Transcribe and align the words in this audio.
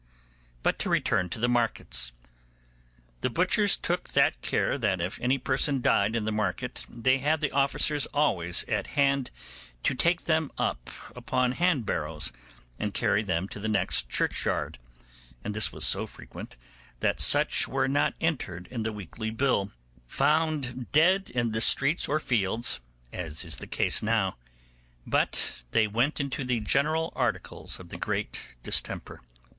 But 0.63 0.79
to 0.79 0.89
return 0.89 1.29
to 1.29 1.37
the 1.37 1.47
markets. 1.47 2.11
The 3.19 3.29
butchers 3.29 3.77
took 3.77 4.13
that 4.13 4.41
care 4.41 4.75
that 4.79 4.99
if 4.99 5.21
any 5.21 5.37
person 5.37 5.79
died 5.79 6.15
in 6.15 6.25
the 6.25 6.31
market 6.31 6.83
they 6.89 7.19
had 7.19 7.39
the 7.39 7.51
officers 7.51 8.07
always 8.07 8.63
at 8.63 8.87
hand 8.97 9.29
to 9.83 9.93
take 9.93 10.25
them 10.25 10.51
up 10.57 10.89
upon 11.15 11.51
hand 11.51 11.85
barrows 11.85 12.31
and 12.79 12.95
carry 12.95 13.21
them 13.21 13.47
to 13.49 13.59
the 13.59 13.67
next 13.67 14.09
churchyard; 14.09 14.79
and 15.43 15.53
this 15.53 15.71
was 15.71 15.85
so 15.85 16.07
frequent 16.07 16.57
that 17.01 17.21
such 17.21 17.67
were 17.67 17.87
not 17.87 18.15
entered 18.19 18.65
in 18.71 18.81
the 18.81 18.91
weekly 18.91 19.29
bill, 19.29 19.71
'Found 20.07 20.91
dead 20.91 21.29
in 21.29 21.51
the 21.51 21.61
streets 21.61 22.07
or 22.09 22.19
fields', 22.19 22.79
as 23.13 23.45
is 23.45 23.57
the 23.57 23.67
case 23.67 24.01
now, 24.01 24.35
but 25.05 25.61
they 25.69 25.85
went 25.85 26.19
into 26.19 26.43
the 26.43 26.59
general 26.59 27.13
articles 27.15 27.79
of 27.79 27.89
the 27.89 27.97
great 27.99 28.55
distemper. 28.63 29.21